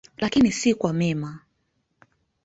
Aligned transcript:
Lakini 0.17 0.51
si 0.51 0.73
kwa 0.75 0.93
mema. 0.93 1.39